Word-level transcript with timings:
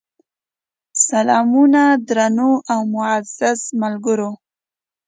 سلامونه 1.07 1.83
درنو 2.07 2.51
او 2.71 2.79
معزز 2.93 3.59
ملګرو! 3.81 4.31